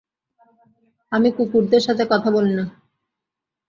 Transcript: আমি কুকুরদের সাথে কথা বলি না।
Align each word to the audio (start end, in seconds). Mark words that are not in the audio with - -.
আমি 1.11 1.29
কুকুরদের 1.37 1.81
সাথে 1.81 2.03
কথা 2.09 2.29
বলি 2.31 2.53
না। 2.53 2.65